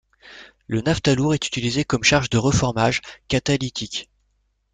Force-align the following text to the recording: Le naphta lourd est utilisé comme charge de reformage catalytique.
Le 0.65 0.81
naphta 0.81 1.13
lourd 1.13 1.35
est 1.35 1.45
utilisé 1.47 1.85
comme 1.85 2.01
charge 2.03 2.31
de 2.31 2.39
reformage 2.39 3.01
catalytique. 3.27 4.09